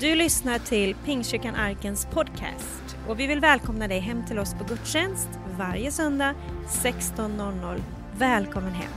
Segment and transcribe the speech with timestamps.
[0.00, 4.64] Du lyssnar till Pingstkyrkan Arkens podcast och vi vill välkomna dig hem till oss på
[4.64, 5.28] gudstjänst
[5.58, 6.34] varje söndag
[6.68, 7.82] 16.00.
[8.18, 8.92] Välkommen hem!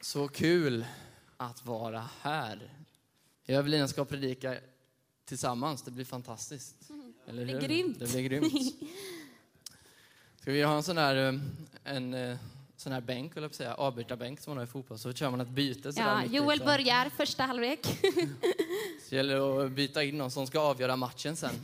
[0.00, 0.84] Så kul
[1.36, 2.72] att vara här.
[3.44, 4.56] Jag och Evelina ska predika
[5.24, 5.82] tillsammans.
[5.82, 6.90] Det blir fantastiskt.
[7.26, 7.68] Eller blir hur?
[7.68, 7.98] grymt.
[7.98, 8.52] Det blir grymt.
[10.40, 11.40] Ska vi ha en sån här, eh,
[11.84, 12.36] en, eh,
[12.80, 15.48] sån här bänk, eller säga, avbytarbänk som man har i fotboll, så kör man ett
[15.48, 15.92] byte.
[15.92, 17.86] sådär Ja, Joel så- börjar första halvlek.
[19.08, 21.54] Så gäller det att byta in någon som ska avgöra matchen sen.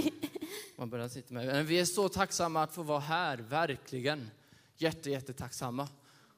[0.76, 1.46] Man börjar sitta med.
[1.46, 4.30] Men vi är så tacksamma att få vara här, verkligen.
[4.76, 5.88] Jätte, jättetacksamma.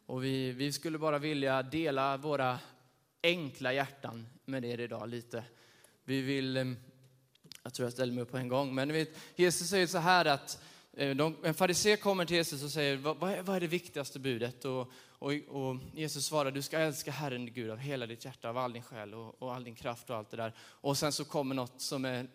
[0.07, 2.59] Och vi, vi skulle bara vilja dela våra
[3.23, 5.45] enkla hjärtan med er idag lite.
[6.05, 6.65] Vi vill, eh,
[7.63, 10.25] jag tror jag ställer mig upp på en gång, men vet, Jesus säger så här
[10.25, 10.63] att
[10.97, 13.67] Eh, de, en farisé kommer till Jesus och säger, vad, vad, är, vad är det
[13.67, 14.65] viktigaste budet?
[14.65, 18.59] Och, och, och Jesus svarar, du ska älska Herren Gud av hela ditt hjärta, av
[18.59, 20.53] all din själ och, och all din kraft och allt det där.
[20.61, 22.27] Och sen så kommer något som är,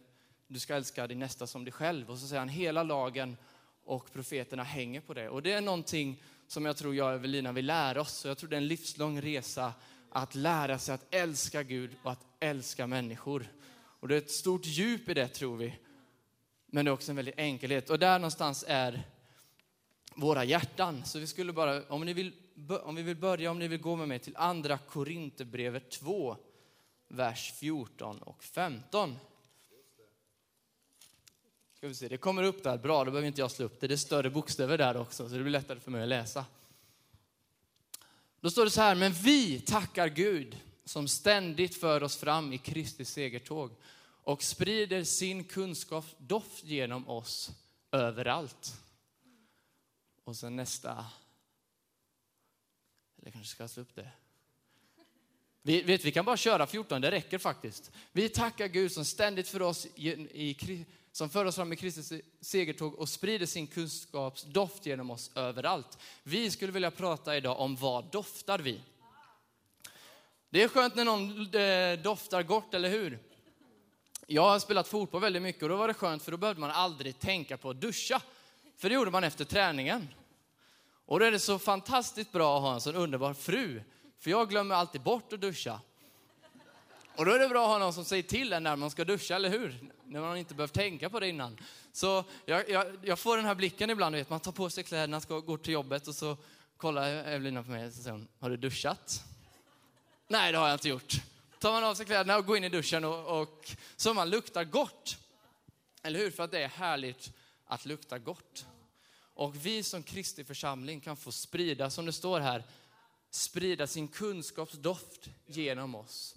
[0.47, 2.09] du ska älska din nästa som dig själv.
[2.09, 3.37] Och så säger han, hela lagen
[3.85, 5.29] och profeterna hänger på det.
[5.29, 8.25] Och det är någonting som jag tror jag och Evelina vill lära oss.
[8.25, 9.73] Och jag tror det är en livslång resa
[10.09, 13.47] att lära sig att älska Gud och att älska människor.
[13.99, 15.73] Och det är ett stort djup i det tror vi.
[16.67, 17.89] Men det är också en väldig enkelhet.
[17.89, 19.03] Och där någonstans är
[20.15, 21.05] våra hjärtan.
[21.05, 22.33] Så vi skulle bara, om ni vill,
[22.83, 26.37] om vi vill börja, om ni vill gå med mig till andra Korinthierbrevet 2,
[27.07, 29.15] vers 14 och 15.
[31.77, 33.87] Ska vi se, det kommer upp där, bra, då behöver inte jag slå upp det.
[33.87, 36.45] Det är större bokstäver där också, så det blir lättare för mig att läsa.
[38.39, 42.57] Då står det så här, men vi tackar Gud som ständigt för oss fram i
[42.57, 43.71] Kristi segertåg
[44.27, 47.51] och sprider sin kunskapsdoft genom oss
[47.91, 48.73] överallt.
[50.23, 51.05] Och sen nästa.
[53.21, 54.09] Eller kanske ska jag slå upp det.
[55.61, 57.91] Vi, vet, vi kan bara köra 14, det räcker faktiskt.
[58.11, 62.21] Vi tackar Gud som ständigt för oss i, i, som för oss fram i Kristi
[62.41, 65.97] segertåg och sprider sin kunskapsdoft genom oss överallt.
[66.23, 68.81] Vi skulle vilja prata idag om vad doftar vi?
[70.49, 73.26] Det är skönt när någon eh, doftar gott, eller hur?
[74.29, 76.71] Jag har spelat fotboll väldigt mycket och då var det skönt för då behövde man
[76.71, 78.21] aldrig tänka på att duscha.
[78.77, 80.07] För det gjorde man efter träningen.
[81.05, 83.81] Och då är det så fantastiskt bra att ha en sån underbar fru.
[84.19, 85.79] För jag glömmer alltid bort att duscha.
[87.15, 89.05] Och då är det bra att ha någon som säger till en när man ska
[89.05, 89.91] duscha, eller hur?
[90.05, 91.57] När man inte behövt tänka på det innan.
[91.91, 95.21] Så jag, jag, jag får den här blicken ibland, vet, man tar på sig kläderna,
[95.21, 96.37] ska går till jobbet och så
[96.77, 99.23] kollar Evelina på mig och säger hon, har du duschat?
[100.27, 101.21] Nej, det har jag inte gjort.
[101.59, 104.63] Tar man av sig kläderna och går in i duschen och, och så man luktar
[104.63, 105.17] gott.
[106.03, 106.31] Eller hur?
[106.31, 107.33] För att det är härligt
[107.65, 108.65] att lukta gott.
[109.33, 112.63] Och vi som Kristi församling kan få sprida, som det står här,
[113.29, 116.35] sprida sin kunskapsdoft genom oss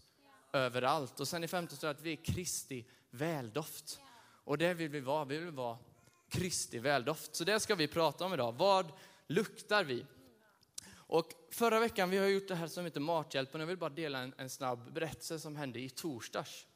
[0.53, 1.21] överallt.
[1.21, 4.01] Och sen i femte står det att vi är Kristi väldoft.
[4.45, 5.79] Och det vill vi vara, vi vill vara
[6.29, 7.37] Kristi väldoft.
[7.37, 8.53] Så det ska vi prata om idag.
[8.53, 8.93] Vad
[9.27, 10.05] luktar vi?
[11.11, 13.61] Och förra veckan, vi har gjort det här som heter Mathjälpen.
[13.61, 16.67] Jag vill bara dela en, en snabb berättelse som hände i torsdags.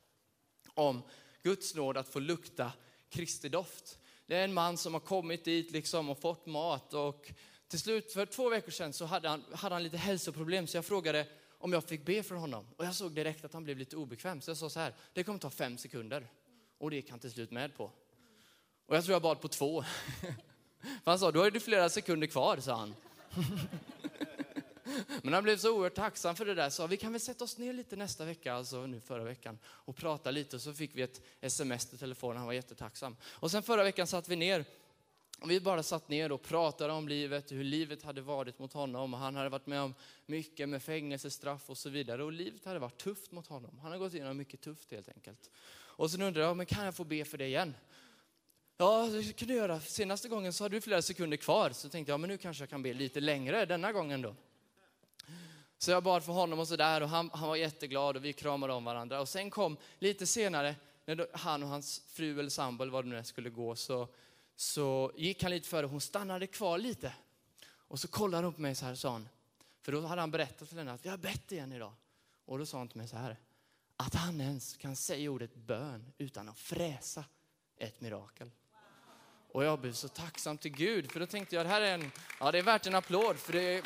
[0.74, 1.02] Om
[1.42, 2.72] Guds nåd att få lukta
[3.08, 3.98] Kristi doft.
[4.26, 7.32] Det är en man som har kommit dit liksom och fått mat och
[7.68, 10.84] till slut för två veckor sedan så hade han, hade han lite hälsoproblem så jag
[10.84, 11.26] frågade
[11.58, 12.66] om jag fick be för honom.
[12.76, 15.24] Och jag såg direkt att han blev lite obekväm så jag sa så här, det
[15.24, 16.26] kommer ta fem sekunder.
[16.78, 17.90] Och det gick han till slut med på.
[18.86, 19.82] Och jag tror jag bad på två.
[21.04, 22.94] För han sa, då har du flera sekunder kvar, sa han.
[25.22, 27.58] Men han blev så oerhört tacksam för det där, sa vi kan väl sätta oss
[27.58, 30.56] ner lite nästa vecka, alltså nu förra veckan, och prata lite.
[30.56, 33.16] Och så fick vi ett sms till telefonen, han var jättetacksam.
[33.24, 34.64] Och sen förra veckan satt vi ner,
[35.40, 39.14] och vi bara satt ner och pratade om livet, hur livet hade varit mot honom.
[39.14, 39.94] Och han hade varit med om
[40.26, 42.24] mycket med fängelsestraff och så vidare.
[42.24, 43.78] Och livet hade varit tufft mot honom.
[43.82, 45.50] Han har gått igenom mycket tufft helt enkelt.
[45.96, 47.74] Och sen undrade jag, men kan jag få be för det igen?
[48.76, 49.80] Ja, det kan du göra.
[49.80, 51.70] Senaste gången så hade du flera sekunder kvar.
[51.70, 54.34] Så tänkte jag, men nu kanske jag kan be lite längre denna gången då.
[55.78, 58.72] Så jag bad för honom och sådär och han, han var jätteglad och vi kramade
[58.72, 59.20] om varandra.
[59.20, 63.08] Och sen kom lite senare, när han och hans fru eller sambo eller vad det
[63.08, 64.08] nu är skulle gå, så,
[64.56, 65.86] så gick han lite före.
[65.86, 67.12] Hon stannade kvar lite.
[67.88, 69.28] Och så kollade hon på mig så här sa hon,
[69.82, 71.92] för då hade han berättat för henne att vi har bett igen idag.
[72.44, 73.36] Och då sa hon till mig så här,
[73.96, 77.24] att han ens kan säga ordet bön utan att fräsa
[77.76, 78.50] ett mirakel.
[79.52, 82.10] Och jag blev så tacksam till Gud, för då tänkte jag, det här är en,
[82.40, 83.82] ja det är värt en applåd, för det är,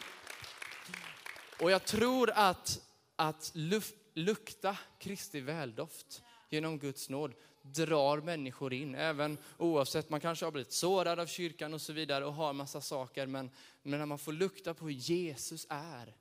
[1.61, 2.81] och jag tror att,
[3.17, 10.47] att luft, lukta Kristi väldoft genom Guds nåd drar människor in, även oavsett, man kanske
[10.47, 13.51] har blivit sårad av kyrkan och så vidare och har massa saker, men,
[13.83, 16.15] men när man får lukta på hur Jesus är,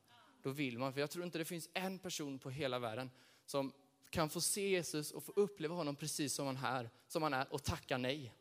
[0.43, 0.93] då vill man.
[0.93, 3.11] För jag tror inte det finns en person på hela världen
[3.45, 3.71] som
[4.09, 7.53] kan få se Jesus och få uppleva honom precis som han, är, som han är
[7.53, 8.33] och tacka nej.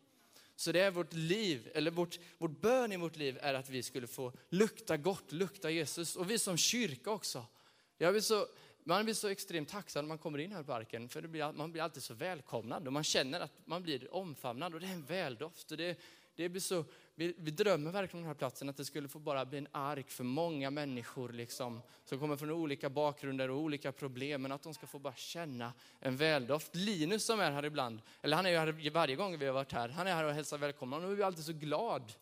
[0.57, 3.83] Så det är vårt liv, eller vårt, vårt bön i vårt liv är att vi
[3.83, 6.17] skulle få lukta gott, lukta Jesus.
[6.17, 7.47] Och vi som kyrka också.
[7.99, 8.47] Jag blir så,
[8.85, 11.73] man blir så extremt tacksam när man kommer in här på arken, för blir, man
[11.73, 15.05] blir alltid så välkomnad och man känner att man blir omfamnad och det är en
[15.05, 15.71] väldoft.
[15.71, 15.99] Och det,
[16.35, 16.85] det blir så,
[17.19, 19.69] vi, vi, drömmer verkligen om den här platsen, att det skulle få bara bli en
[19.73, 24.63] ark för många människor liksom, som kommer från olika bakgrunder och olika problem, men att
[24.63, 26.75] de ska få bara känna en väldoft.
[26.75, 29.73] Linus som är här ibland, eller han är ju här varje gång vi har varit
[29.73, 32.13] här, han är här och hälsar välkomna och vi är alltid så glad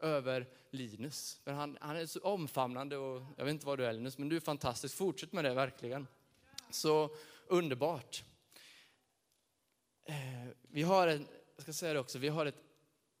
[0.00, 1.40] över Linus.
[1.44, 4.28] För han, han är så omfamnande och jag vet inte vad du är Linus, men
[4.28, 4.96] du är fantastisk.
[4.96, 6.06] Fortsätt med det verkligen.
[6.70, 7.10] Så
[7.46, 8.24] underbart.
[10.04, 10.14] Eh,
[10.62, 12.62] vi har en, jag ska säga det också, vi har ett,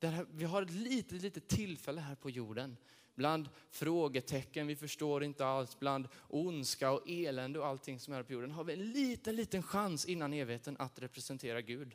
[0.08, 2.76] här, vi har ett litet, litet tillfälle här på jorden.
[3.14, 8.32] Bland frågetecken vi förstår inte alls, bland ondska och elände och allting som är på
[8.32, 11.94] jorden, har vi en liten, liten chans innan evigheten att representera Gud.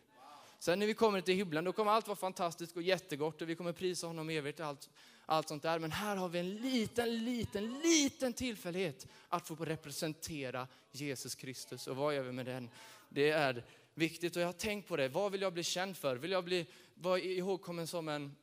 [0.60, 3.56] Sen när vi kommer till himlen, då kommer allt vara fantastiskt och jättegott och vi
[3.56, 4.90] kommer prisa honom evigt och allt,
[5.26, 5.80] allt sånt där.
[5.80, 11.88] Men här har vi en liten, liten, liten tillfällighet att få representera Jesus Kristus.
[11.88, 12.70] Och vad gör vi med den?
[13.10, 13.64] Det är
[13.94, 15.08] viktigt och jag har tänkt på det.
[15.08, 16.16] Vad vill jag bli känd för?
[16.16, 16.68] Vill jag bli
[17.00, 18.36] var ihågkommen som en,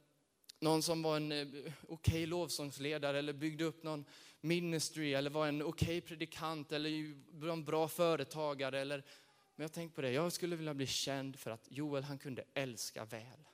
[0.60, 4.04] någon som var en eh, okej okay lovsångsledare eller byggde upp någon
[4.40, 9.04] ministry eller var en okej okay predikant eller en bra företagare eller
[9.56, 12.44] men jag tänkte på det, jag skulle vilja bli känd för att Joel han kunde
[12.54, 13.44] älska väl.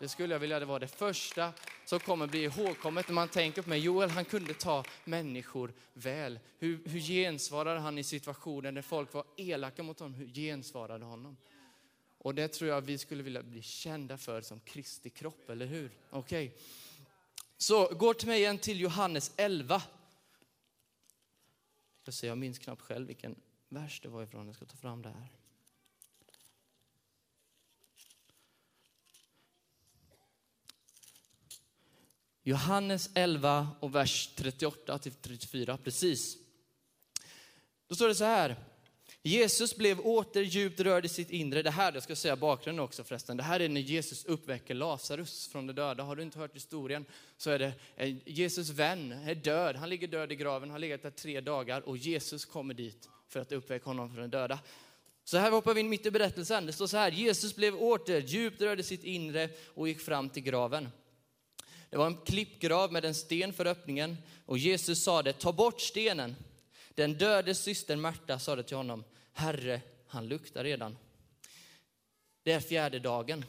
[0.00, 1.52] Det skulle jag vilja det var det första
[1.84, 3.78] som kommer bli ihågkommet när man tänker på mig.
[3.78, 6.38] Joel han kunde ta människor väl.
[6.58, 10.14] Hur, hur gensvarade han i situationer när folk var elaka mot honom?
[10.14, 11.36] Hur gensvarade honom?
[12.22, 15.90] Och det tror jag vi skulle vilja bli kända för som Kristi kropp, eller hur?
[16.10, 16.46] Okej.
[16.46, 16.58] Okay.
[17.56, 19.82] Så gå till mig igen till Johannes 11.
[22.04, 23.36] Jag, ser, jag minns knappt själv vilken
[23.68, 24.46] vers det var ifrån.
[24.46, 25.28] Jag ska ta fram det här.
[32.42, 36.36] Johannes 11 och vers 38 till 34, precis.
[37.86, 38.56] Då står det så här.
[39.22, 41.62] Jesus blev åter djupt rörd i sitt inre.
[41.62, 43.36] Det här, jag ska säga bakgrunden också förresten.
[43.36, 46.02] Det här är när Jesus uppväcker Lazarus från de döda.
[46.02, 47.04] Har du inte hört historien
[47.36, 49.76] så är det eh, Jesus vän är död.
[49.76, 53.40] Han ligger död i graven, har legat där tre dagar och Jesus kommer dit för
[53.40, 54.58] att uppväcka honom från de döda.
[55.24, 56.66] Så här hoppar vi in mitt i berättelsen.
[56.66, 60.30] Det står så här, Jesus blev åter djupt rörd i sitt inre och gick fram
[60.30, 60.88] till graven.
[61.90, 66.36] Det var en klippgrav med en sten för öppningen och Jesus sade, ta bort stenen.
[67.00, 70.96] Den dödes syster Märta sade till honom, Herre, han luktar redan.
[72.42, 73.44] Det är fjärde dagen.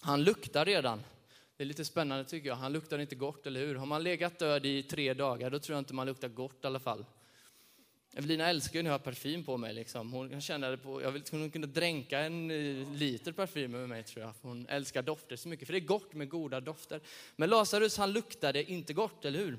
[0.00, 1.02] Han luktar redan.
[1.56, 2.56] Det är lite spännande tycker jag.
[2.56, 3.74] Han luktar inte gott, eller hur?
[3.74, 6.66] Har man legat död i tre dagar, då tror jag inte man luktar gott i
[6.66, 7.04] alla fall.
[8.14, 9.74] Evelina älskar ju när jag har parfym på mig.
[9.74, 10.12] Liksom.
[10.12, 14.02] Hon känner det på, jag vill hon kunde dränka en eh, liter parfym med mig
[14.02, 14.32] tror jag.
[14.42, 17.00] Hon älskar dofter så mycket, för det är gott med goda dofter.
[17.36, 19.58] Men Lazarus han luktade inte gott, eller hur?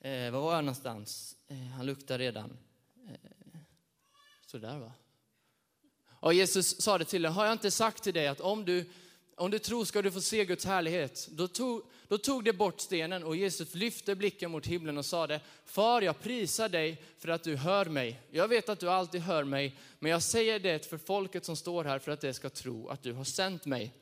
[0.00, 1.36] Eh, var var jag någonstans?
[1.50, 2.56] Eh, han luktar redan.
[3.08, 3.60] Eh,
[4.46, 4.92] sådär va.
[6.10, 8.90] Och Jesus sa det till honom, har jag inte sagt till dig att om du
[9.36, 11.28] om du tror ska du få se Guds härlighet.
[11.30, 15.40] Då tog, då tog det bort stenen och Jesus lyfte blicken mot himlen och sade,
[15.64, 18.20] Far jag prisar dig för att du hör mig.
[18.30, 21.84] Jag vet att du alltid hör mig, men jag säger det för folket som står
[21.84, 23.94] här för att det ska tro att du har sänt mig.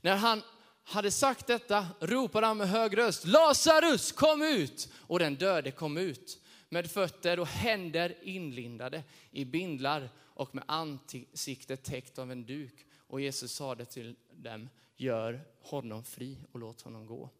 [0.00, 0.42] När han
[0.84, 4.88] hade sagt detta ropade han med hög röst, Lazarus kom ut!
[4.94, 11.84] Och den döde kom ut med fötter och händer inlindade i bindlar och med ansiktet
[11.84, 12.86] täckt av en duk.
[12.96, 17.30] Och Jesus sade till dem, gör honom fri och låt honom gå.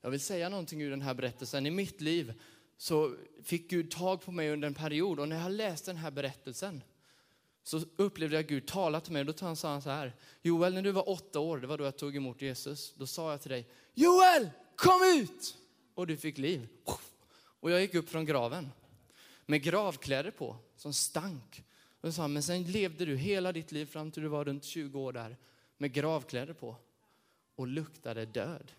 [0.00, 1.66] Jag vill säga någonting ur den här berättelsen.
[1.66, 2.34] I mitt liv
[2.76, 6.10] så fick Gud tag på mig under en period och när jag läste den här
[6.10, 6.82] berättelsen
[7.62, 10.90] så upplevde jag Gud tala till mig då sa han så här, Joel när du
[10.90, 13.68] var åtta år, det var då jag tog emot Jesus, då sa jag till dig,
[13.94, 15.56] Joel kom ut!
[15.94, 16.68] Och du fick liv.
[17.62, 18.72] Och jag gick upp från graven
[19.46, 21.64] med gravkläder på som stank.
[22.00, 25.00] Och sa, men sen levde du hela ditt liv fram till du var runt 20
[25.00, 25.36] år där
[25.78, 26.76] med gravkläder på
[27.56, 28.72] och luktade död.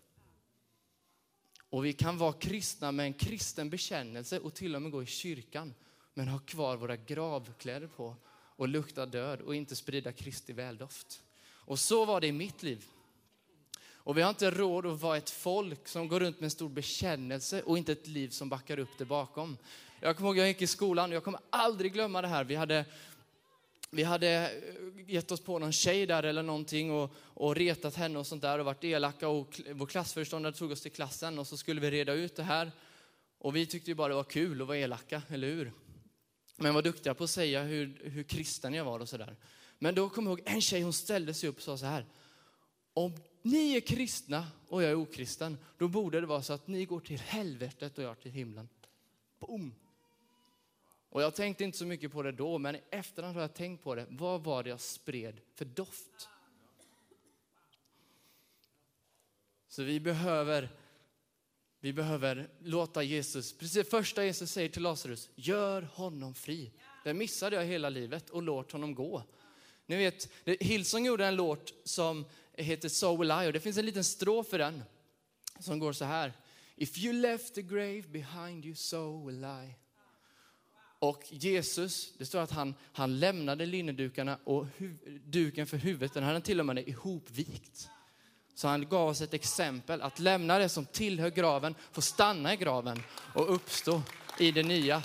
[1.70, 5.06] Och vi kan vara kristna med en kristen bekännelse och till och med gå i
[5.06, 5.74] kyrkan
[6.14, 8.16] men ha kvar våra gravkläder på
[8.56, 11.22] och lukta död och inte sprida Kristi väldoft.
[11.46, 12.84] Och så var det i mitt liv.
[14.04, 16.68] Och vi har inte råd att vara ett folk som går runt med en stor
[16.68, 19.56] bekännelse och inte ett liv som backar upp det bakom.
[20.00, 22.44] Jag kommer ihåg, jag gick i skolan och jag kommer aldrig glömma det här.
[22.44, 22.84] Vi hade
[23.90, 28.18] vi hade eh, gett oss på någon tjej där eller någonting och, och retat henne
[28.18, 31.56] och sånt där och varit elaka och vår klassföreståndare tog oss till klassen och så
[31.56, 32.72] skulle vi reda ut det här.
[33.38, 35.72] Och vi tyckte ju bara det var kul att vara elaka, eller hur?
[36.56, 39.36] Men var duktiga på att säga hur, hur kristen jag var och sådär.
[39.78, 42.06] Men då kom jag ihåg en tjej, hon ställde sig upp och sa så här.
[42.94, 43.12] Om
[43.44, 47.00] ni är kristna och jag är okristen, då borde det vara så att ni går
[47.00, 48.68] till helvetet och jag till himlen.
[49.38, 49.74] Boom!
[51.08, 53.84] Och jag tänkte inte så mycket på det då, men i efterhand har jag tänkt
[53.84, 54.06] på det.
[54.08, 56.28] Vad var det jag spred för doft?
[59.68, 60.68] Så vi behöver,
[61.80, 66.72] vi behöver låta Jesus, precis det första Jesus säger till Lazarus, gör honom fri.
[67.04, 69.22] Det missade jag hela livet och låt honom gå.
[69.86, 72.24] Ni vet, Hillsong gjorde en låt som
[72.56, 74.82] heter So Will I och det finns en liten strof i den
[75.58, 76.32] som går så här.
[76.76, 79.74] If you left the grave behind you so will I.
[80.98, 86.22] Och Jesus, det står att han, han lämnade linnedukarna och huv, duken för huvudet, den
[86.22, 87.88] hade till och med ihopvikt.
[88.54, 92.56] Så han gav oss ett exempel att lämna det som tillhör graven, få stanna i
[92.56, 93.02] graven
[93.34, 94.02] och uppstå
[94.38, 95.02] i det nya.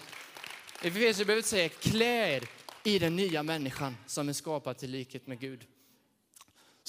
[0.81, 2.49] Efesier behöver säga klä er
[2.83, 5.65] i den nya människan som är skapad till likhet med Gud.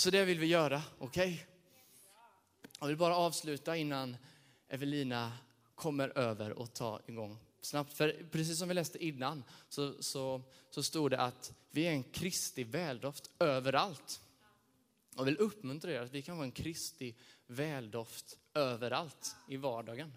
[0.01, 1.33] Så det vill vi göra, okej?
[1.33, 1.39] Okay?
[2.81, 4.17] Jag vill bara avsluta innan
[4.69, 5.33] Evelina
[5.75, 7.93] kommer över och tar igång snabbt.
[7.93, 12.03] För precis som vi läste innan så, så, så stod det att vi är en
[12.03, 14.21] kristig väldoft överallt.
[15.17, 20.13] Jag vill uppmuntra er att vi kan vara en kristig väldoft överallt i vardagen.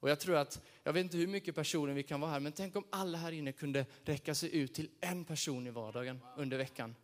[0.00, 2.52] Och jag tror att, jag vet inte hur mycket personer vi kan vara här, men
[2.52, 6.58] tänk om alla här inne kunde räcka sig ut till en person i vardagen under
[6.58, 6.94] veckan.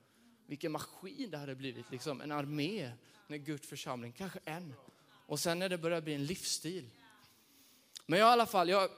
[0.46, 2.20] Vilken maskin det hade blivit, liksom.
[2.20, 2.90] en armé,
[3.26, 4.74] med Guds församling, kanske en.
[5.26, 6.90] Och sen när det börjar bli en livsstil.
[8.06, 8.90] Men jag i alla fall, jag,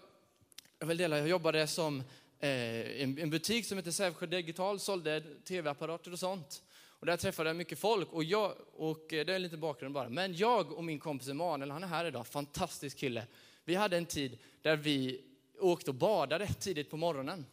[0.79, 2.01] jag vill dela, jag jobbade som
[2.41, 6.63] eh, en, en, butik som heter Sävsjö Digital, sålde tv-apparater och sånt.
[6.71, 9.95] Och där träffade jag mycket folk och jag, och eh, det är en liten bakgrund
[9.95, 13.27] bara, men jag och min kompis Emanuel, han är här idag, fantastisk kille.
[13.65, 15.25] Vi hade en tid där vi
[15.61, 17.47] åkte och badade tidigt på morgonen.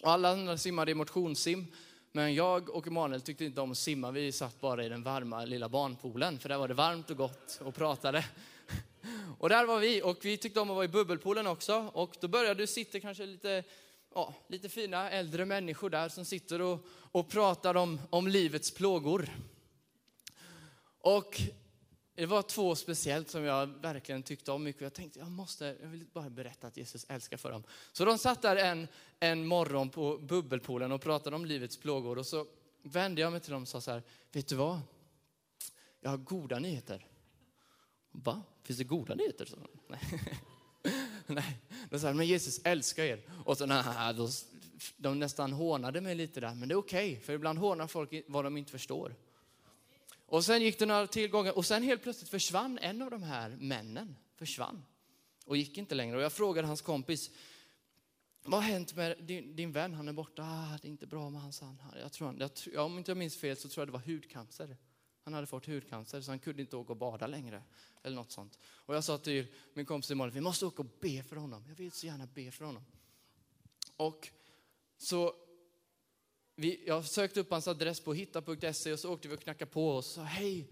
[0.00, 1.66] Och alla andra simmade i motionssim,
[2.18, 4.10] men jag och Emanuel tyckte inte om att simma.
[4.10, 7.60] Vi satt bara i den varma lilla barnpoolen, för där var det varmt och gott
[7.64, 8.24] och pratade.
[9.38, 11.90] Och där var vi, och vi tyckte om att vara i bubbelpoolen också.
[11.92, 13.64] Och då började det sitta kanske lite,
[14.14, 19.28] ja, lite fina äldre människor där som sitter och, och pratar om, om livets plågor.
[21.00, 21.40] Och
[22.18, 24.82] det var två speciellt som jag verkligen tyckte om mycket.
[24.82, 27.62] Jag tänkte, jag måste, jag vill bara berätta att Jesus älskar för dem.
[27.92, 28.88] Så de satt där en,
[29.20, 32.18] en morgon på bubbelpoolen och pratade om livets plågor.
[32.18, 32.46] Och så
[32.82, 34.80] vände jag mig till dem och sa så här, vet du vad?
[36.00, 37.06] Jag har goda nyheter.
[38.10, 38.42] Va?
[38.62, 39.44] Finns det goda nyheter?
[39.44, 39.56] Så,
[39.88, 40.00] nej.
[41.26, 41.58] nej.
[41.90, 43.22] De sa, men Jesus älskar er.
[43.44, 43.66] Och så,
[44.16, 44.28] då,
[44.96, 48.10] de nästan hånade mig lite där, men det är okej, okay, för ibland hånar folk
[48.26, 49.14] vad de inte förstår.
[50.30, 53.56] Och sen gick det några tillgångar och sen helt plötsligt försvann en av de här
[53.60, 54.16] männen.
[54.36, 54.84] Försvann
[55.48, 56.16] och gick inte längre.
[56.16, 57.30] Och jag frågade hans kompis,
[58.44, 59.94] vad har hänt med din, din vän?
[59.94, 60.42] Han är borta.
[60.42, 61.82] Ah, det är inte bra med hans han.
[62.02, 64.76] Jag tror han, jag, om inte jag minns fel så tror jag det var hudcancer.
[65.22, 67.62] Han hade fått hudcancer så han kunde inte åka och bada längre.
[68.02, 68.58] Eller något sånt.
[68.64, 71.64] Och jag sa till min kompis Malin, vi måste åka och be för honom.
[71.68, 72.84] Jag vill så gärna be för honom.
[73.96, 74.28] Och
[74.96, 75.34] så
[76.60, 79.88] vi, jag sökte upp hans adress på hitta.se och så åkte vi och knackade på
[79.88, 80.68] och sa hej,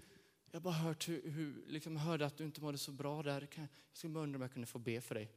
[0.51, 3.49] jag har bara hört hur, hur liksom hörde att du inte mådde så bra där.
[3.55, 5.31] Jag skulle undra om jag kunde få be för dig.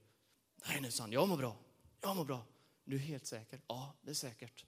[0.67, 1.57] Nej, nu sa han, jag mår bra.
[2.01, 2.45] Jag mår bra.
[2.83, 3.61] Du är helt säker?
[3.67, 4.65] Ja, det är säkert.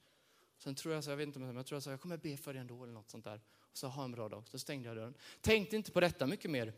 [0.57, 2.37] Sen tror jag, så, jag vet inte om jag tror jag sa, jag kommer be
[2.37, 3.41] för dig ändå eller något sånt där.
[3.59, 4.43] Och så ha en bra dag.
[4.47, 5.13] Så stängde jag dörren.
[5.41, 6.73] Tänkte inte på detta mycket mer.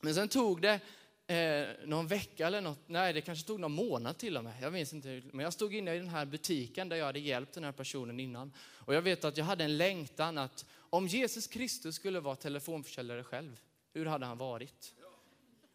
[0.00, 0.80] Men sen tog det
[1.26, 4.72] eh, någon vecka eller något, nej det kanske tog någon månad till och med, jag
[4.72, 5.22] minns inte.
[5.32, 8.20] Men jag stod inne i den här butiken där jag hade hjälpt den här personen
[8.20, 8.52] innan.
[8.58, 13.24] Och jag vet att jag hade en längtan att om Jesus Kristus skulle vara telefonförsäljare
[13.24, 13.60] själv,
[13.92, 14.94] hur hade han varit?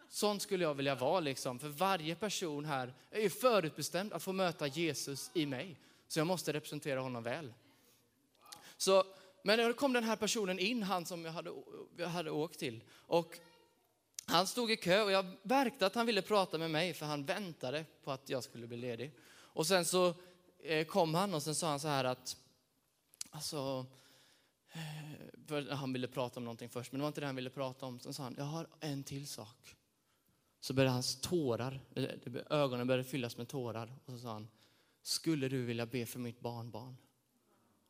[0.09, 4.33] Sånt skulle jag vilja vara liksom, för varje person här är ju förutbestämd att få
[4.33, 5.77] möta Jesus i mig.
[6.07, 7.53] Så jag måste representera honom väl.
[8.77, 9.03] Så,
[9.43, 11.51] men då kom den här personen in, han som jag hade,
[11.97, 12.83] jag hade åkt till.
[12.91, 13.39] Och
[14.31, 17.25] han stod i kö och jag märkte att han ville prata med mig för han
[17.25, 19.11] väntade på att jag skulle bli ledig.
[19.31, 20.13] Och sen så
[20.63, 22.37] eh, kom han och sen sa han så här att,
[23.29, 23.85] alltså,
[24.71, 27.85] eh, han ville prata om någonting först, men det var inte det han ville prata
[27.85, 27.99] om.
[27.99, 29.75] Sen sa han, jag har en till sak.
[30.59, 31.79] Så började hans tårar,
[32.49, 33.93] ögonen började fyllas med tårar.
[34.05, 34.47] Och så sa han,
[35.01, 36.97] skulle du vilja be för mitt barnbarn?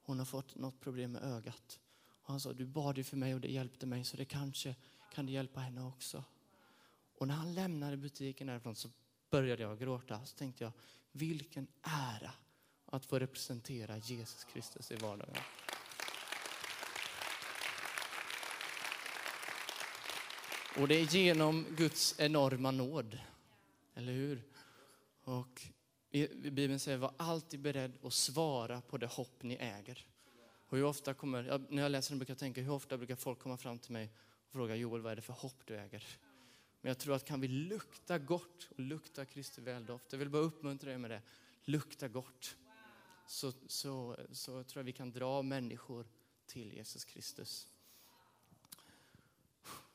[0.03, 1.79] Hon har fått något problem med ögat.
[2.23, 4.75] Och han sa, du bad ju för mig och det hjälpte mig, så det kanske
[5.13, 6.23] kan du hjälpa henne också?
[7.17, 8.89] Och när han lämnade butiken därifrån så
[9.29, 10.25] började jag gråta.
[10.25, 10.71] Så tänkte jag,
[11.11, 12.31] vilken ära
[12.85, 15.35] att få representera Jesus Kristus i vardagen.
[20.77, 23.19] Och det är genom Guds enorma nåd
[23.93, 24.43] Eller hur?
[25.23, 25.61] Och
[26.51, 30.05] Bibeln säger, var alltid beredd att svara på det hopp ni äger.
[30.67, 33.39] Och hur ofta kommer, när jag läser den brukar jag tänka, hur ofta brukar folk
[33.39, 34.09] komma fram till mig
[34.51, 36.03] och fråga Joel, vad är det för hopp du äger?
[36.81, 40.41] Men jag tror att kan vi lukta gott och lukta Kristi väldoft, jag vill bara
[40.41, 41.21] uppmuntra dig med det,
[41.63, 42.55] lukta gott.
[43.27, 46.05] Så, så, så tror jag vi kan dra människor
[46.45, 47.67] till Jesus Kristus.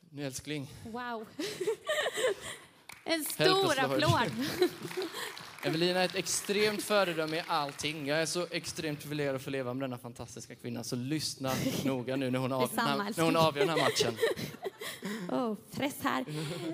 [0.00, 0.68] Nu älskling.
[0.84, 1.26] Wow.
[3.08, 4.30] En stor applåd.
[5.66, 8.06] Evelina är ett extremt föredöme i allting.
[8.06, 10.85] Jag är så extremt privilegierad att få leva med denna fantastiska kvinna.
[10.85, 11.52] Så lyssna
[11.85, 14.14] noga nu när hon, av, när, när hon avgör den här matchen.
[15.28, 16.25] Oh, press här.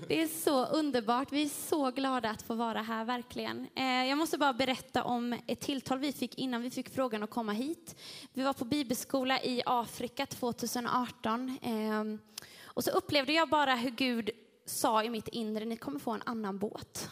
[0.08, 1.32] Det är så underbart.
[1.32, 3.66] Vi är så glada att få vara här, verkligen.
[3.76, 7.30] Eh, jag måste bara berätta om ett tilltal vi fick innan vi fick frågan att
[7.30, 7.96] komma hit.
[8.32, 11.58] Vi var på bibelskola i Afrika 2018.
[11.62, 12.30] Eh,
[12.64, 14.30] och så upplevde jag bara hur Gud
[14.66, 17.11] sa i mitt inre, ni kommer få en annan båt.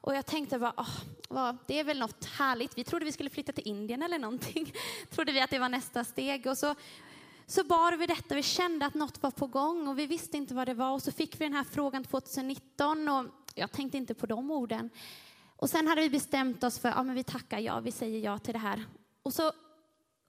[0.00, 0.96] Och jag tänkte bara, åh,
[1.28, 2.78] vad, det är väl något härligt.
[2.78, 4.72] Vi trodde vi skulle flytta till Indien eller någonting.
[5.10, 6.46] trodde vi att det var nästa steg.
[6.46, 6.74] Och så,
[7.46, 10.54] så bar vi detta, vi kände att något var på gång och vi visste inte
[10.54, 10.90] vad det var.
[10.90, 14.90] Och så fick vi den här frågan 2019 och jag tänkte inte på de orden.
[15.56, 18.38] Och sen hade vi bestämt oss för, ja men vi tackar ja, vi säger ja
[18.38, 18.84] till det här.
[19.22, 19.52] Och så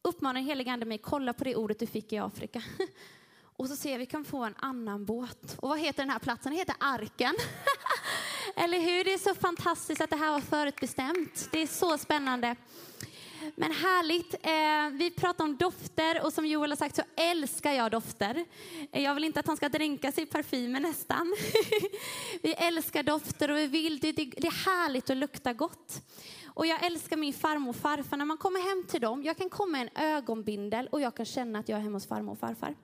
[0.02, 2.64] uppmanar helige ande mig, kolla på det ordet du fick i Afrika.
[3.62, 5.58] Och så ser vi, vi kan få en annan båt.
[5.60, 6.52] Och vad heter den här platsen?
[6.52, 7.36] Den heter Arken.
[8.56, 9.04] Eller hur?
[9.04, 11.50] Det är så fantastiskt att det här var förutbestämt.
[11.52, 12.56] Det är så spännande.
[13.56, 14.34] Men härligt.
[14.34, 18.46] Eh, vi pratar om dofter och som Joel har sagt så älskar jag dofter.
[18.92, 21.36] Eh, jag vill inte att han ska dränka sig i parfymer nästan.
[22.42, 26.02] vi älskar dofter och vi vill, det, det är härligt att lukta gott.
[26.54, 28.18] Och jag älskar min farmor och farfar.
[28.18, 31.26] När man kommer hem till dem, jag kan komma med en ögonbindel och jag kan
[31.26, 32.76] känna att jag är hemma hos farmor och farfar.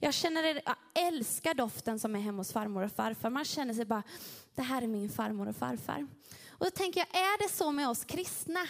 [0.00, 3.30] Jag, känner, jag älskar doften som är hemma hos farmor och farfar.
[3.30, 4.02] Man känner sig bara,
[4.54, 6.06] det här är min farmor och farfar.
[6.48, 8.60] Och då tänker jag, är det så med oss kristna?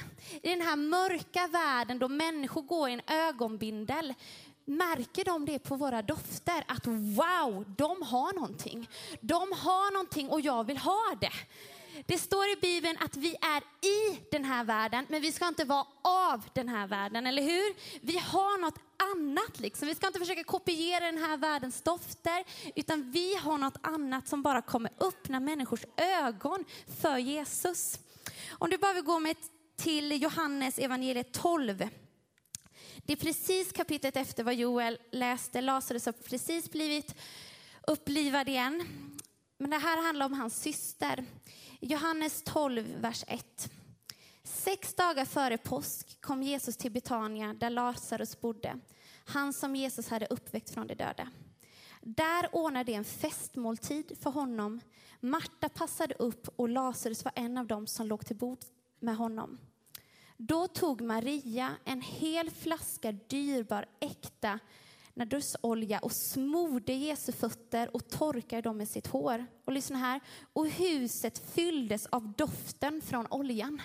[0.42, 4.14] I den här mörka världen då människor går i en ögonbindel,
[4.64, 6.64] märker de det på våra dofter?
[6.66, 8.88] Att wow, de har någonting.
[9.20, 11.32] De har någonting och jag vill ha det.
[12.06, 15.64] Det står i Bibeln att vi är i den här världen, men vi ska inte
[15.64, 17.74] vara av den här världen, eller hur?
[18.00, 19.88] Vi har något annat liksom.
[19.88, 22.44] Vi ska inte försöka kopiera den här världens dofter,
[22.76, 26.64] utan vi har något annat som bara kommer öppna människors ögon
[27.00, 27.98] för Jesus.
[28.50, 29.36] Om du bara vill gå med
[29.76, 31.88] till Johannes evangeliet 12.
[32.96, 35.60] Det är precis kapitlet efter vad Joel läste.
[35.60, 37.14] Lazarus har precis blivit
[37.86, 38.84] upplivad igen.
[39.58, 41.24] Men det här handlar om hans syster.
[41.84, 43.70] Johannes 12, vers 1.
[44.42, 48.78] Sex dagar före påsk kom Jesus till Betania där Lazarus bodde,
[49.24, 51.28] han som Jesus hade uppväckt från de döda.
[52.00, 54.80] Där ordnade de en festmåltid för honom.
[55.20, 58.60] Marta passade upp och Lazarus var en av dem som låg till bord
[59.00, 59.58] med honom.
[60.36, 64.58] Då tog Maria en hel flaska dyrbar äkta
[65.14, 69.46] nardusolja och smorde Jesu fötter och torkade dem med sitt hår.
[69.64, 70.20] Och lyssna här.
[70.52, 73.82] Och huset fylldes av doften från oljan.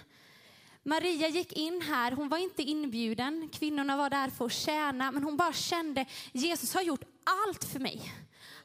[0.84, 5.24] Maria gick in här, hon var inte inbjuden, kvinnorna var där för att tjäna, men
[5.24, 8.14] hon bara kände, Jesus har gjort allt för mig.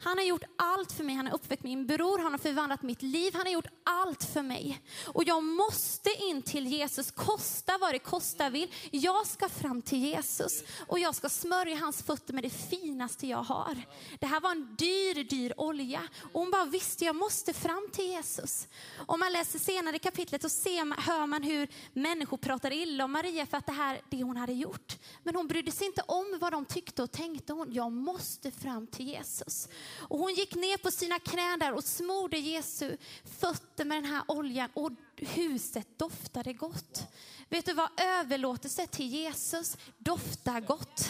[0.02, 1.14] Han har gjort allt för mig.
[1.14, 3.34] Han har uppväckt min bror, han har förvandlat mitt liv.
[3.34, 4.80] Han har gjort allt för mig.
[5.06, 8.74] Och jag måste in till Jesus, kosta vad det kosta vill.
[8.90, 13.42] Jag ska fram till Jesus och jag ska smörja hans fötter med det finaste jag
[13.42, 13.82] har.
[14.20, 16.02] Det här var en dyr, dyr olja.
[16.32, 18.68] Och hon bara visste, jag måste fram till Jesus.
[18.96, 23.12] Om man läser senare i kapitlet så ser hör man hur människor pratar illa om
[23.12, 24.98] Maria för att det här, det hon hade gjort.
[25.22, 27.52] Men hon brydde sig inte om vad de tyckte och tänkte.
[27.52, 29.68] Hon, jag måste fram till Jesus.
[29.98, 32.96] Och hon gick ner på sina knän där och smorde Jesu
[33.40, 37.02] fötter med den här oljan och huset doftade gott.
[37.48, 37.88] Vet du vad?
[37.96, 41.08] Överlåtelse till Jesus doftar gott.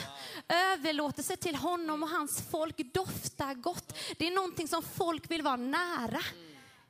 [0.48, 3.94] Överlåtelse till honom och hans folk doftar gott.
[4.18, 6.20] Det är någonting som folk vill vara nära.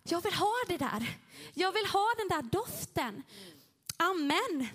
[0.02, 1.18] Jag vill ha det där.
[1.54, 3.22] Jag vill ha den där doften.
[3.96, 4.68] Amen.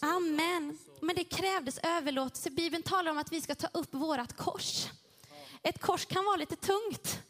[0.00, 0.78] Amen.
[1.00, 2.50] Men det krävdes överlåtelse.
[2.50, 4.86] Bibeln talar om att vi ska ta upp vårt kors.
[5.62, 7.22] Ett kors kan vara lite tungt.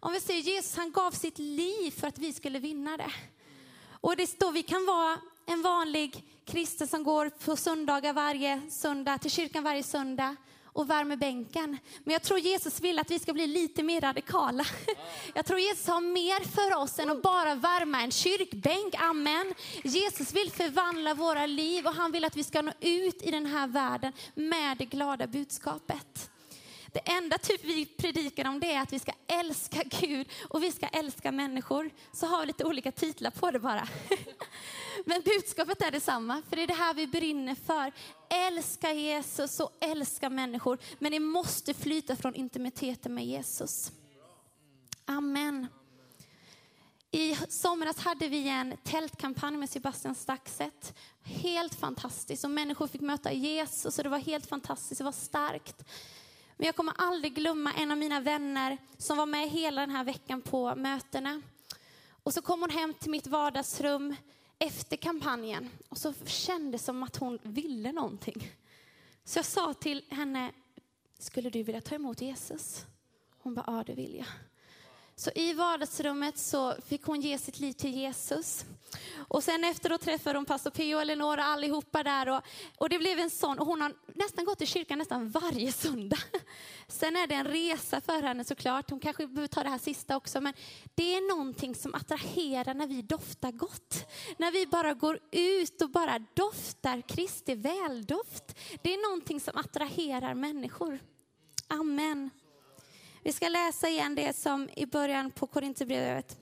[0.00, 3.12] Om vi säger Jesus, han gav sitt liv för att vi skulle vinna det.
[4.00, 9.18] Och det står, vi kan vara en vanlig kristen som går på söndagar varje söndag,
[9.18, 11.78] till kyrkan varje söndag och värmer bänken.
[12.04, 14.64] Men jag tror Jesus vill att vi ska bli lite mer radikala.
[15.34, 18.94] Jag tror Jesus har mer för oss än att bara värma en kyrkbänk.
[18.98, 19.54] Amen.
[19.84, 23.46] Jesus vill förvandla våra liv och han vill att vi ska nå ut i den
[23.46, 26.30] här världen med det glada budskapet.
[26.94, 30.72] Det enda typ vi predikar om det är att vi ska älska Gud och vi
[30.72, 31.90] ska älska människor.
[32.12, 33.88] Så har vi lite olika titlar på det bara.
[35.04, 37.92] Men budskapet är detsamma, för det är det här vi brinner för.
[38.30, 40.78] Älska Jesus och älska människor.
[40.98, 43.92] Men det måste flyta från intimiteten med Jesus.
[45.04, 45.66] Amen.
[47.10, 50.94] I somras hade vi en tältkampanj med Sebastian Staxet.
[51.22, 52.44] Helt fantastiskt.
[52.44, 54.98] Och människor fick möta Jesus och det var helt fantastiskt.
[54.98, 55.84] Det var starkt.
[56.64, 60.04] Men jag kommer aldrig glömma en av mina vänner som var med hela den här
[60.04, 61.42] veckan på mötena.
[62.08, 64.16] Och så kom hon hem till mitt vardagsrum
[64.58, 68.50] efter kampanjen och så kändes det som att hon ville någonting.
[69.24, 70.52] Så jag sa till henne,
[71.18, 72.84] skulle du vilja ta emot Jesus?
[73.38, 74.26] Hon bara, ja det vill jag.
[75.16, 78.64] Så i vardagsrummet så fick hon ge sitt liv till Jesus.
[79.28, 80.96] Och sen efteråt träffade hon pastor P.O.
[80.96, 82.40] och Eleonora allihopa där och,
[82.78, 86.18] och det blev en sån, och hon har nästan gått till kyrkan nästan varje söndag.
[86.88, 90.16] Sen är det en resa för henne såklart, hon kanske behöver ta det här sista
[90.16, 90.54] också, men
[90.94, 94.06] det är någonting som attraherar när vi doftar gott.
[94.38, 98.58] När vi bara går ut och bara doftar Kristi väldoft.
[98.82, 100.98] Det är någonting som attraherar människor.
[101.68, 102.30] Amen.
[103.24, 106.38] Vi ska läsa igen det som i början på Korinthierbrevet.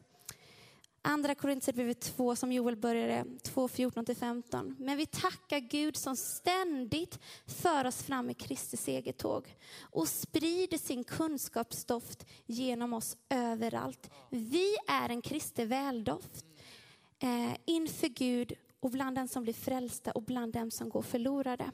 [1.02, 4.76] Andra Korinthierbrevet 2 som Joel började, 2, 14-15.
[4.78, 11.04] Men vi tackar Gud som ständigt för oss fram i Kristi segertåg och sprider sin
[11.04, 14.10] kunskapsdoft genom oss överallt.
[14.30, 16.44] Vi är en Kristi väldoft
[17.18, 21.70] eh, inför Gud och bland dem som blir frälsta och bland dem som går förlorade.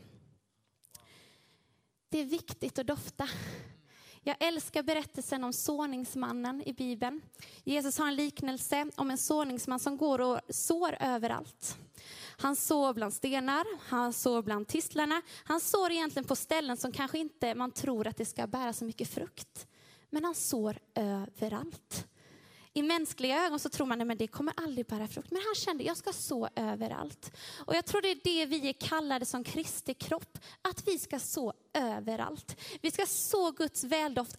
[2.08, 3.28] Det är viktigt att dofta.
[4.28, 7.20] Jag älskar berättelsen om såningsmannen i Bibeln.
[7.64, 11.78] Jesus har en liknelse om en såningsman som går och sår överallt.
[12.38, 15.22] Han sår bland stenar, han sår bland tistlarna.
[15.44, 18.84] Han sår egentligen på ställen som kanske inte man tror att det ska bära så
[18.84, 19.66] mycket frukt.
[20.10, 22.06] Men han sår överallt.
[22.78, 25.30] I mänskliga ögon så tror man att det kommer aldrig bära frukt.
[25.30, 27.32] Men han kände, jag ska så överallt.
[27.66, 31.18] Och jag tror det är det vi är kallade som Kristi kropp, att vi ska
[31.18, 32.56] så överallt.
[32.82, 34.36] Vi ska så Guds väldoft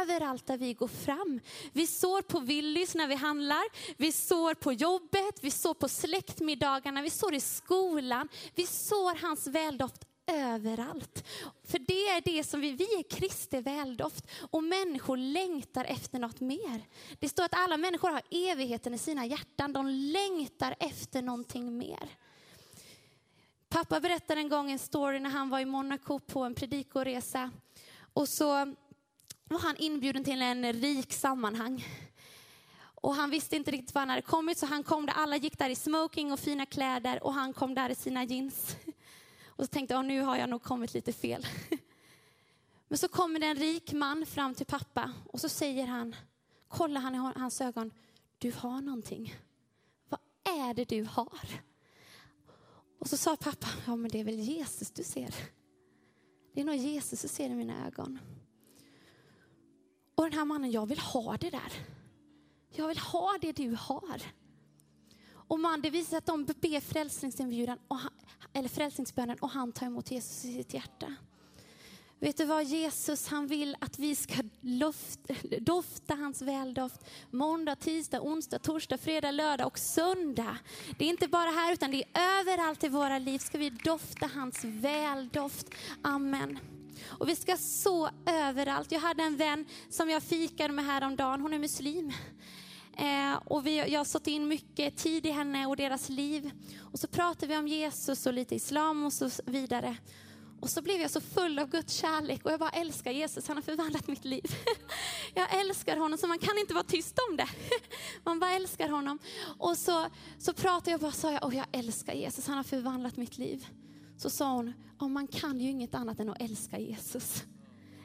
[0.00, 1.40] överallt där vi går fram.
[1.72, 3.64] Vi sår på Willys när vi handlar,
[3.96, 8.28] vi sår på jobbet, vi sår på släktmiddagarna, vi sår i skolan.
[8.54, 11.24] Vi sår hans väldoft överallt.
[11.64, 16.40] För det är det som vi, vi är Kristi väldoft och människor längtar efter något
[16.40, 16.82] mer.
[17.18, 19.72] Det står att alla människor har evigheten i sina hjärtan.
[19.72, 22.08] De längtar efter någonting mer.
[23.68, 27.50] Pappa berättade en gång en story när han var i Monaco på en predikoresa.
[28.12, 28.74] Och så
[29.44, 31.86] var han inbjuden till en rik sammanhang.
[33.02, 35.58] Och han visste inte riktigt var han hade kommit så han kom där, alla gick
[35.58, 38.76] där i smoking och fina kläder och han kom där i sina jeans.
[39.60, 41.46] Och så tänkte jag, nu har jag nog kommit lite fel.
[42.88, 46.16] Men så kommer det en rik man fram till pappa och så säger han,
[46.68, 47.90] kollar han i hans ögon,
[48.38, 49.34] du har någonting.
[50.08, 50.20] Vad
[50.60, 51.62] är det du har?
[52.98, 55.34] Och så sa pappa, ja men det är väl Jesus du ser.
[56.54, 58.18] Det är nog Jesus du ser i mina ögon.
[60.14, 61.72] Och den här mannen, jag vill ha det där.
[62.70, 64.22] Jag vill ha det du har.
[65.32, 67.98] Och man, det visar att de ber frälsningsinbjudan, och
[68.52, 71.14] eller frälsningsbönen och han tar emot Jesus i sitt hjärta.
[72.22, 75.20] Vet du vad Jesus han vill att vi ska luft,
[75.60, 80.56] dofta hans väldoft måndag, tisdag, onsdag, torsdag, fredag, lördag och söndag.
[80.98, 84.30] Det är inte bara här utan det är överallt i våra liv ska vi dofta
[84.34, 85.66] hans väldoft.
[86.02, 86.58] Amen.
[87.06, 88.92] Och vi ska så överallt.
[88.92, 92.12] Jag hade en vän som jag fikade med häromdagen, hon är muslim.
[92.96, 96.50] Eh, och vi, jag har satt in mycket tid i henne och deras liv.
[96.92, 99.96] Och så pratade vi om Jesus och lite islam och så vidare.
[100.60, 103.56] Och så blev jag så full av Guds kärlek och jag bara älskar Jesus, han
[103.56, 104.56] har förvandlat mitt liv.
[105.34, 107.48] Jag älskar honom så man kan inte vara tyst om det.
[108.24, 109.18] Man bara älskar honom.
[109.58, 110.06] Och så,
[110.38, 113.38] så pratade jag och bara sa jag, oh, jag älskar Jesus, han har förvandlat mitt
[113.38, 113.66] liv.
[114.16, 117.44] Så sa hon, oh, man kan ju inget annat än att älska Jesus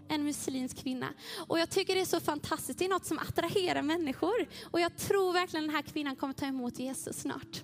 [0.07, 1.13] en muslimsk kvinna.
[1.47, 4.47] Och jag tycker det är så fantastiskt, det är något som attraherar människor.
[4.71, 7.63] Och jag tror verkligen den här kvinnan kommer ta emot Jesus snart.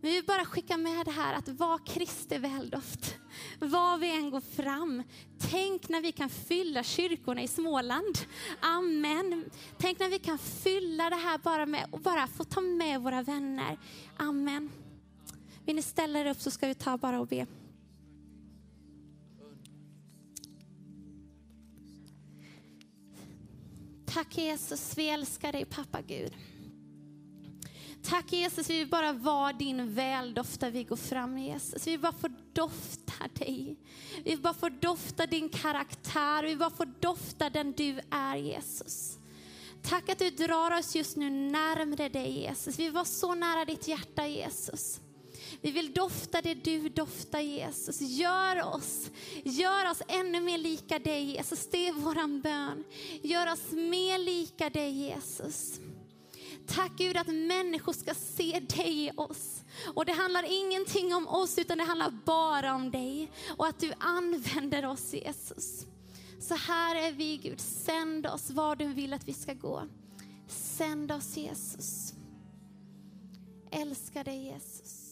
[0.00, 3.14] Men vi vill bara skicka med det här att vara Kristi väldoft.
[3.58, 5.02] Var vi än går fram.
[5.50, 8.18] Tänk när vi kan fylla kyrkorna i Småland.
[8.60, 9.44] Amen.
[9.78, 13.22] Tänk när vi kan fylla det här bara med och bara få ta med våra
[13.22, 13.78] vänner.
[14.16, 14.70] Amen.
[15.66, 17.46] Vill ni ställa er upp så ska vi ta bara och be.
[24.14, 26.32] Tack Jesus, vi älskar dig pappa Gud.
[28.02, 31.86] Tack Jesus, vi vill bara vara din väldoft där vi går fram Jesus.
[31.86, 33.76] Vi vill bara få dofta dig.
[34.24, 38.36] Vi vill bara få dofta din karaktär, vi vill bara få dofta den du är
[38.36, 39.18] Jesus.
[39.82, 42.78] Tack att du drar oss just nu närmre dig Jesus.
[42.78, 45.00] Vi var så nära ditt hjärta Jesus.
[45.60, 48.00] Vi vill dofta det du doftar Jesus.
[48.00, 49.10] Gör oss,
[49.44, 51.68] gör oss ännu mer lika dig Jesus.
[51.70, 52.84] Det är våran bön.
[53.22, 55.80] Gör oss mer lika dig Jesus.
[56.66, 59.62] Tack Gud att människor ska se dig i oss.
[59.94, 63.30] Och det handlar ingenting om oss utan det handlar bara om dig.
[63.56, 65.86] Och att du använder oss Jesus.
[66.40, 69.82] Så här är vi Gud, sänd oss var du vill att vi ska gå.
[70.48, 72.14] Sänd oss Jesus.
[73.70, 75.03] Älskar dig Jesus.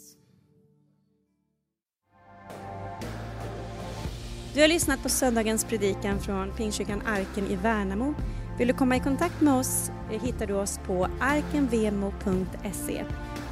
[4.54, 8.14] Du har lyssnat på söndagens predikan från Pingstkyrkan Arken i Värnamo.
[8.58, 13.04] Vill du komma i kontakt med oss eh, hittar du oss på arkenvemo.se.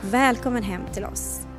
[0.03, 1.50] Välkommen hem till oss.